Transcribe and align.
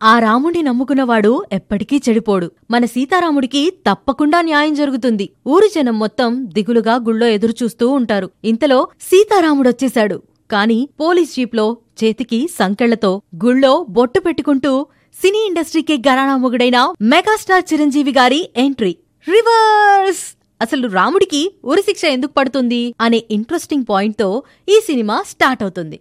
ఆ 0.00 0.18
రాముణ్ణి 0.18 0.62
నమ్ముకున్నవాడు 0.62 1.30
ఎప్పటికీ 1.52 2.02
చెడిపోడు. 2.08 2.50
మన 2.70 2.84
సీతారాముడికి 2.84 3.62
తప్పకుండా 3.86 4.42
న్యాయం 4.42 4.74
జరుగుతుంది. 4.74 5.26
ఊరి 5.46 5.68
జనం 5.74 5.98
మొత్తం 5.98 6.46
దిగులుగా 6.46 6.94
గుళ్ళో 6.96 7.26
ఎదురుచూస్తూ 7.26 7.88
ఉంటారు. 7.88 8.30
ఇంతలో 8.44 8.78
సీతారాముడొచ్చేశాడు. 9.00 10.16
కాని 10.50 10.88
పోలీస్ 11.00 11.34
జీప్లో 11.34 11.66
చేతికి 11.98 12.48
సంకెళ్ళతో 12.58 13.10
గుళ్ళో 13.44 13.86
బొట్టు 13.88 14.20
పెట్టుకుంటూ 14.20 14.72
సినీ 15.14 15.46
ఇండస్ట్రీకి 15.46 15.96
గరాణా 16.08 16.36
మొగుడైన 16.36 16.78
మెగాస్టార్ 17.02 17.64
చిరంజీవి 17.72 18.12
గారి 18.12 18.40
ఎంట్రీ. 18.56 18.92
రివర్స్! 19.28 20.24
అసలు 20.60 20.88
రాముడికి 20.88 21.40
ఉరిశిక్ష 21.64 22.04
ఎందుకు 22.04 22.32
పడుతుంది 22.32 22.94
అనే 23.00 23.24
ఇంట్రెస్టింగ్ 23.30 23.84
పాయింట్తో 23.88 24.28
ఈ 24.68 24.80
సినిమా 24.86 25.22
స్టార్ట్ 25.26 25.62
అవుతుంది. 25.62 25.98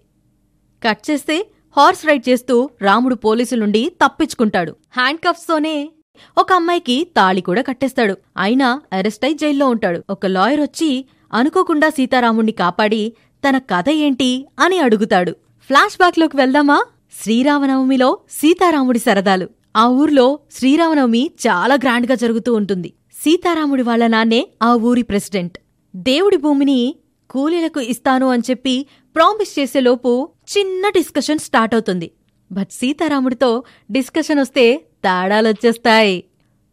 కట్ 0.82 1.12
చేస్తే 1.12 1.36
హార్స్ 1.80 2.06
రైడ్ 2.06 2.30
చేస్తూ 2.30 2.70
రాముడు 2.82 3.16
పోలీసులుండి 3.16 3.92
తప్పించుకుంటాడు. 4.06 4.76
హ్యాండ్ 4.92 5.20
కఫ్స్తోనే 5.20 5.90
ఒక 6.38 6.54
అమ్మాయికి 6.54 7.08
తాళి 7.18 7.42
కూడా 7.42 7.62
కట్టేస్తాడు. 7.62 8.18
అయినా 8.38 8.82
అరెస్ట్ 8.94 9.26
అయి 9.26 9.34
జైల్లో 9.34 9.68
ఉంటాడు. 9.70 10.04
ఒక 10.10 10.26
లాయర్ 10.26 10.62
వచ్చి 10.62 11.06
అనుకోకుండా 11.34 11.90
సీతారాముణ్ణి 11.90 12.52
కాపాడి 12.52 13.14
తన 13.50 13.58
కథ 13.58 13.90
ఏంటి 13.90 14.46
అని 14.60 14.80
అడుగుతాడు. 14.80 15.32
ఫ్లాష్ 15.60 15.98
బ్యాక్లోకి 15.98 16.38
వెళ్దామా? 16.38 16.84
శ్రీరామనవమిలో 17.24 18.18
సీతారాముడి 18.32 19.00
సరదాలు. 19.00 19.50
ఆ 19.78 19.88
ఊర్లో 19.88 20.40
శ్రీరామనవమి 20.52 21.32
చాలా 21.48 21.76
గ్రాండ్గా 21.76 22.16
జరుగుతూ 22.16 22.54
ఉంటుంది. 22.54 22.94
సీతారాముడి 23.24 23.84
వాళ్ళ 23.84 24.08
నాన్నే 24.08 24.48
ఆ 24.64 24.74
ఊరి 24.74 25.02
ప్రెసిడెంట్. 25.02 25.58
దేవుడి 25.96 26.38
భూమిని 26.38 26.96
కూలీలకు 27.30 27.80
ఇస్తాను 27.80 28.30
అని 28.30 28.44
చెప్పి 28.50 28.86
ప్రామిస్ 29.16 29.60
చేసేలోపు 29.60 30.30
చిన్న 30.48 30.90
డిస్కషన్ 30.90 31.40
స్టార్ట్ 31.40 31.74
అవుతుంది. 31.74 32.08
బట్ 32.52 32.72
సీతారాముడితో 32.72 33.64
డిస్కషన్ 33.92 34.40
వస్తే 34.40 34.66
తేడాలొచ్చేస్తాయి 35.06 36.24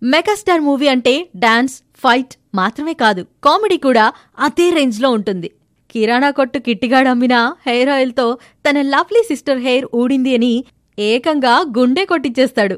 మెగాస్టార్ 0.02 0.60
మూవీ 0.60 0.88
అంటే 0.88 1.14
డాన్స్ 1.36 1.82
ఫైట్ 1.96 2.34
మాత్రమే 2.54 2.92
కాదు 2.92 3.22
కామెడీ 3.44 3.76
కూడా 3.76 4.12
అదే 4.38 4.70
రేంజ్లో 4.70 5.10
ఉంటుంది. 5.10 5.50
కిరాణా 5.90 6.30
కొట్టు 6.30 6.58
కిట్టిగాడు 6.58 7.08
అమ్మిన 7.08 7.34
హెయిర్ 7.66 7.88
ఆయిల్తో 7.88 8.38
తన 8.68 8.82
లవ్లీ 8.82 9.22
సిస్టర్ 9.28 9.58
హెయిర్ 9.58 9.86
ఊడింది 9.94 10.34
అని 10.34 10.64
ఏకంగా 10.98 11.54
గుండె 11.78 12.04
కొట్టించేస్తాడు 12.04 12.76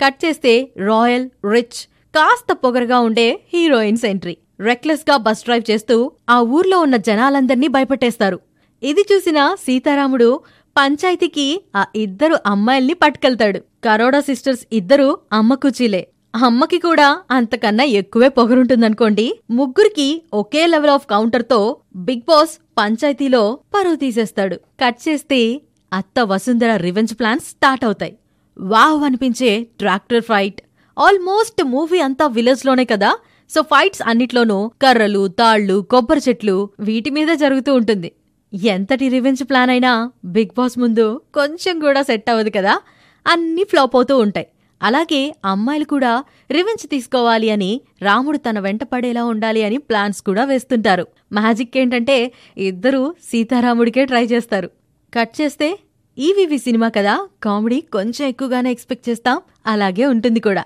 కట్ 0.00 0.24
చేస్తే 0.24 0.52
రాయల్ 0.86 1.28
రిచ్ 1.52 1.78
కాస్త 2.14 2.52
పొగరగా 2.52 2.98
ఉండే 3.00 3.40
హీరోయిన్స్ 3.54 4.04
ఎంట్రీ. 4.04 4.36
రెక్లెస్గా 4.60 5.16
బస్ 5.16 5.44
డ్రైవ్ 5.44 5.70
చేస్తూ 5.70 5.96
ఆ 6.28 6.36
ఊర్లో 6.40 6.80
ఉన్న 6.80 6.96
జనాలందర్నీ 6.96 7.68
భయపెట్టేస్తారు. 7.68 8.38
ఇది 8.82 9.00
చూసిన 9.12 9.54
సీతారాముడు 9.54 10.40
పంచాయతీకి 10.76 11.64
ఆ 11.76 11.86
ఇద్దరు 11.96 12.36
అమ్మాయిల్ని 12.46 12.94
పట్టుకెళ్తాడు. 12.94 13.58
కరోడా 13.58 14.20
సిస్టర్స్ 14.20 14.66
ఇద్దరు 14.72 15.18
అమ్మ 15.32 15.54
కుచీలే. 15.54 16.08
అమ్మకి 16.36 16.78
కూడా 16.78 17.22
అంతకన్నా 17.30 17.84
ఎక్కువే 17.84 18.28
పొగరుంటుందనుకోండి. 18.28 19.40
ముగ్గురికి 19.50 20.22
ఒకే 20.32 20.66
లెవెల్ 20.66 20.90
ఆఫ్ 20.90 21.06
కౌంటర్తో 21.06 21.76
బిగ్ 21.96 22.20
బాస్ 22.28 22.58
పంచాయతీలో 22.78 23.58
పరువు 23.74 23.94
తీసేస్తాడు. 23.94 24.56
కట్ 24.56 25.08
చేస్తే 25.08 25.60
అత్త 25.92 26.20
వసుంధర 26.20 26.76
రివెంజ్ 26.76 27.14
ప్లాన్స్ 27.14 27.44
స్టార్ట్ 27.44 27.84
అవుతాయి. 27.84 28.16
వావ్ 28.58 29.04
అనిపించే 29.04 29.66
ట్రాక్టర్ 29.78 30.22
ఫైట్. 30.22 30.62
ఆల్మోస్ట్ 30.98 31.64
మూవీ 31.64 31.98
అంతా 31.98 32.26
విలేజ్లోనే 32.26 32.84
కదా. 32.84 33.16
సో 33.50 33.62
ఫైట్స్ 33.62 34.02
అన్నిట్లోనూ 34.06 34.70
కర్రలు 34.82 35.28
తాళ్ళు 35.28 35.86
కొబ్బరి 35.90 36.20
చెట్లు 36.28 36.68
వీటి 36.80 37.10
మీద 37.10 37.28
జరుగుతూ 37.28 37.74
ఉంటుంది. 37.74 38.12
ఎంతటి 38.54 39.08
రివెంజ్ 39.08 39.44
ప్లాన్ 39.44 39.70
అయినా 39.70 40.10
బిగ్ 40.24 40.54
బాస్ 40.56 40.78
ముందు 40.78 41.20
కొంచెం 41.34 41.80
కూడా 41.80 42.02
సెట్ 42.02 42.30
అవ్వదు 42.30 42.50
కదా? 42.56 42.80
అన్నీ 43.26 43.64
ఫ్లాప్ 43.64 43.96
అవుతూ 43.96 44.18
ఉంటాయి. 44.18 44.46
అలాగే 44.82 45.34
అమ్మాయిలు 45.44 45.84
కూడా 45.84 46.24
రివెంజ్ 46.50 46.88
తీసుకోవాలి 46.88 47.50
అని 47.50 47.80
రాముడు 48.02 48.38
తన 48.38 48.58
వెంట 48.58 48.84
పడేలా 48.84 49.24
ఉండాలి 49.24 49.62
అని 49.62 49.78
ప్లాన్స్ 49.78 50.22
కూడా 50.22 50.44
వేస్తుంటారు. 50.44 51.06
మ్యాజిక్ 51.32 51.78
ఏంటంటే 51.78 52.32
ఇద్దరూ 52.58 53.14
సీతారాముడికే 53.24 54.04
ట్రై 54.04 54.24
చేస్తారు. 54.24 54.70
కట్ 55.14 55.40
చేస్తే 55.40 55.78
ఈవీవి 56.18 56.58
సినిమా 56.58 56.88
కదా 56.88 57.28
కామెడీ 57.42 57.80
కొంచెం 57.80 58.28
ఎక్కువగానే 58.28 58.70
ఎక్స్పెక్ట్ 58.70 59.08
చేస్తాం. 59.08 59.40
అలాగే 59.66 60.06
ఉంటుంది 60.06 60.40
కూడా. 60.40 60.64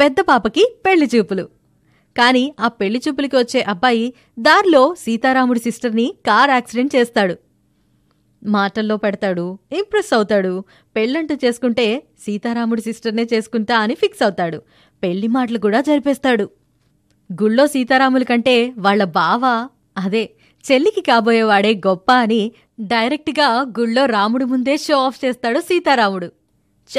పెద్ద 0.00 0.16
పాపకి 0.20 0.76
పెళ్ళి 0.86 1.10
చూపులు. 1.16 1.48
కాని 2.16 2.54
ఆ 2.60 2.68
పెళ్ళి 2.68 3.02
చూపులకి 3.08 3.36
వచ్చే 3.36 3.60
అబ్బాయి 3.60 4.14
దారిలో 4.38 4.94
సీతారాముడి 4.98 5.60
సిస్టర్ని 5.60 6.14
కార్ 6.26 6.50
యాక్సిడెంట్ 6.50 6.96
చేస్తాడు. 6.96 7.36
మాటల్లో 8.46 8.96
పెడతాడు 8.96 9.58
ఇంప్రెస్ 9.72 10.14
అవుతాడు. 10.14 10.64
పెళ్ళంటూ 10.96 11.36
చేసుకుంటే 11.44 12.02
సీతారాముడి 12.20 12.80
సిస్టర్నే 12.80 13.26
చేసుకుంటా 13.34 13.78
అని 13.78 13.94
ఫిక్స్ 13.94 14.22
అవుతాడు. 14.22 14.62
పెళ్ళి 15.02 15.28
మాటలు 15.28 15.58
కూడా 15.58 15.80
జరిపేస్తాడు. 15.80 16.50
గుళ్ళో 17.42 17.66
సీతారాముల 17.66 18.22
కంటే 18.22 18.74
వాళ్ళ 18.78 19.04
బావ 19.04 19.68
అదే 19.96 20.30
చెల్లికి 20.72 21.00
కాబోయేవాడే 21.00 21.74
గొప్ప 21.74 22.12
అని 22.12 22.52
డైరెక్ట్గా 22.80 23.48
గుళ్ళో 23.80 24.04
రాముడు 24.06 24.44
ముందే 24.44 24.76
షో 24.76 24.96
ఆఫ్ 24.96 25.24
చేస్తాడు 25.24 25.60
సీతారాముడు. 25.60 26.26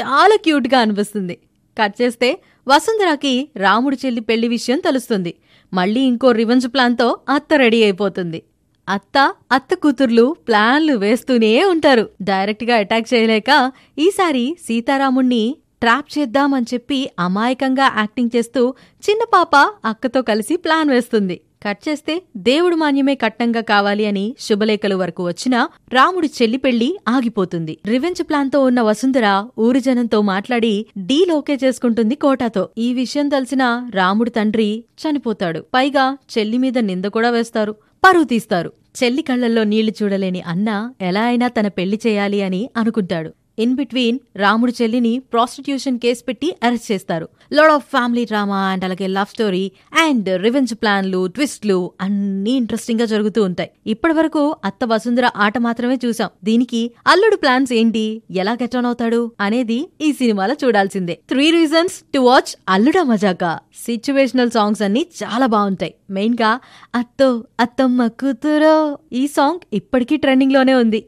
చాలా 0.00 0.36
క్యూట్గా 0.36 0.80
అనిపిస్తుంది. 0.80 1.38
కట్ 1.78 2.02
చేస్తే 2.02 2.28
వసుంధరాకి 2.68 3.48
రాముడి 3.56 3.96
చెల్లి 4.04 4.20
పెళ్ళి 4.20 4.48
విషయం 4.48 4.78
తెలుస్తుంది. 4.78 5.34
మళ్ళీ 5.74 6.00
ఇంకో 6.00 6.32
రివెంజ్ 6.32 6.66
ప్లాన్తో 6.74 7.18
అత్త 7.28 7.54
రెడీ 7.54 7.82
అయిపోతుంది. 7.82 8.42
అత్త 8.88 9.34
అత్త 9.52 9.74
కూతుర్లు 9.74 10.36
ప్లాన్లు 10.48 10.94
వేస్తూనే 10.94 11.64
ఉంటారు. 11.64 12.08
డైరెక్ట్గా 12.22 12.76
అటాక్ 12.76 13.14
చేయలేక 13.14 13.72
ఈసారి 13.98 14.56
సీతారాముణ్ణి 14.66 15.56
ట్రాప్ 15.80 16.18
చేద్దామని 16.18 16.66
చెప్పి 16.74 16.98
అమాయకంగా 17.18 17.86
యాక్టింగ్ 17.98 18.36
చేస్తూ 18.36 18.74
చిన్న 19.04 19.22
పాప 19.34 19.56
అక్కతో 19.84 20.22
కలిసి 20.22 20.56
ప్లాన్ 20.56 20.90
వేస్తుంది. 20.90 21.40
కట్ 21.62 21.88
చేస్తే 21.88 22.22
దేవుడు 22.36 22.76
మాన్యమే 22.76 23.14
కట్నంగా 23.14 23.60
కావాలి 23.60 24.06
అని 24.06 24.36
శుభలేఖలు 24.40 24.96
వరకు 24.96 25.24
వచ్చినా 25.24 25.68
రాముడి 25.92 26.30
చెల్లి 26.42 26.58
పెళ్ళి 26.58 26.98
ఆగిపోతుంది. 27.08 27.78
రివెంజ్ 27.86 28.22
ప్లాన్తో 28.22 28.64
ఉన్న 28.64 28.80
వసుంధర 28.80 29.44
ఊరి 29.58 29.80
జనంతో 29.80 30.20
మాట్లాడి 30.22 30.86
డీల్ 30.98 31.32
ఓకే 31.32 31.58
చేసుకుంటుంది 31.64 32.14
కోటాతో. 32.14 32.68
ఈ 32.78 32.94
విషయం 32.94 33.28
తెలిసిన 33.28 33.88
రాముడి 33.94 34.30
తండ్రి 34.30 34.84
చనిపోతాడు. 35.02 35.64
పైగా 35.74 36.18
చెల్లి 36.38 36.58
మీద 36.58 36.78
నింద 36.78 37.04
కూడా 37.04 37.30
వేస్తారు. 37.30 37.74
పరువు 38.04 38.24
తీస్తారు. 38.24 38.72
చెల్లి 39.04 39.22
కళ్ళల్లో 39.22 39.64
నీళ్ళు 39.64 39.92
చూడలేని 40.02 40.40
అన్న 40.40 40.92
ఎలా 41.00 41.22
అయినా 41.22 41.48
తన 41.48 41.68
పెళ్ళి 41.68 42.00
చేయాలి 42.06 42.42
అని 42.42 42.70
అనుకుంటాడు. 42.76 43.30
ఇన్ 43.58 43.74
బిట్వీన్ 43.74 44.18
రాముడు 44.36 44.72
చెల్లిని 44.82 45.18
ప్రాస్టిట్యూషన్ 45.18 45.98
కేసు 45.98 46.24
పెట్టి 46.24 46.56
అరెస్ట్ 46.62 46.92
చేస్తారు. 46.92 47.28
Load 47.52 47.70
of 47.70 47.84
family 47.84 48.24
drama 48.24 48.58
and 48.58 48.84
అలాగే 48.84 49.06
లవ్ 49.06 49.30
స్టోరీ 49.30 49.72
అండ్ 49.92 50.42
రివెంజ్ 50.42 50.74
ప్లాన్లు 50.74 51.26
ట్విస్ట్లు 51.26 51.90
అన్నీ 52.00 52.50
ఇంట్రెస్టింగ్గా 52.50 53.06
జరుగుతూ 53.06 53.42
ఉంటాయి. 53.42 53.70
ఇప్పటి 53.86 54.12
వరకు 54.12 54.56
అత్త 54.64 54.78
వసుంధర 54.84 55.30
ఆట 55.36 55.58
మాత్రమే 55.58 55.98
చూసాం. 56.04 56.30
దీనికి 56.44 56.90
అల్లుడు 57.06 57.36
ప్లాన్స్ 57.36 57.72
ఏంటి? 57.72 58.22
ఎలా 58.30 58.52
గెట్ 58.52 58.76
ఆన్ 58.76 58.86
అవుతాడు? 58.86 59.32
అనేది 59.40 59.88
ఈ 60.00 60.12
సినిమాలో 60.12 60.56
చూడాల్సిందే. 60.64 61.18
Three 61.28 61.50
reasons 61.50 61.94
to 62.14 62.18
watch 62.18 62.56
Alluda 62.68 63.02
Majaka 63.02 63.58
situational 63.86 64.50
songs 64.50 64.82
అన్ని 64.82 65.06
చాలా 65.22 65.46
బాగుంటాయి. 65.46 65.94
మెయిన్గా 66.10 66.60
అత్తో 66.94 67.44
అత్తమ్మ 67.60 68.06
కూతురో 68.06 68.98
ఈ 69.12 69.26
సాంగ్ 69.26 69.60
ఇప్పటికీ 69.72 70.16
ట్రెండింగ్లోనే 70.16 70.74
ఉంది. 70.74 71.04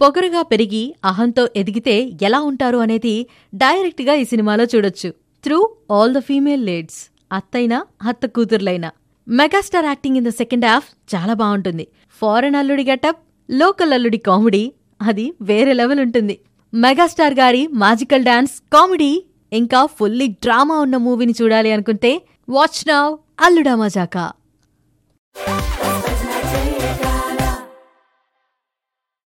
పొగరుగా 0.00 0.42
పెరిగి 0.42 0.94
అహంతో 1.04 1.48
ఎదిగితే 1.56 1.94
ఎలా 2.22 2.40
ఉంటారు 2.40 2.78
అనేది 2.78 3.26
డైరెక్ట్గా 3.54 4.14
ఈ 4.14 4.24
సినిమాలో 4.24 4.64
చూడొచ్చు. 4.64 5.08
Through 5.44 5.58
all 5.90 6.14
the 6.14 6.18
female 6.18 6.66
leads. 6.66 6.98
అత్తైనా 7.32 7.78
అత్త 8.08 8.26
కూతుర్లైనా. 8.26 8.90
Megastar 9.28 9.84
acting 9.84 10.16
in 10.16 10.24
the 10.24 10.28
second 10.28 10.64
half 10.64 10.88
చాలా 11.14 11.34
బాగుంటుంది. 11.34 11.86
ఫారెన్ 12.20 12.54
అల్లుడి 12.54 12.84
గెటప్ 12.84 13.20
లోకల్ 13.50 13.92
అల్లుడి 13.92 14.18
కామెడీ 14.18 14.64
అది 15.02 15.34
వేరే 15.40 15.72
లెవెల్ 15.72 16.00
ఉంటుంది. 16.00 16.38
మెగాస్టార్ 16.74 17.34
గారి 17.34 17.66
మాజికల్ 17.66 18.24
డాన్స్ 18.24 18.54
కామెడీ 18.72 19.12
ఇంకా 19.52 19.86
ఫుల్లీ 19.86 20.26
డ్రామా 20.26 20.76
ఉన్న 20.80 20.96
మూవీని 20.96 21.34
చూడాలి 21.42 21.72
అనుకుంటే 21.72 22.22
వాచ్ 22.48 22.80
నౌ 22.88 23.04
అల్లుడా 23.40 23.76
మజాకా. 23.76 24.24